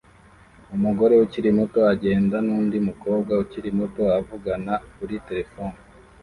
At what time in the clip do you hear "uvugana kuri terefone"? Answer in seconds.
4.19-5.77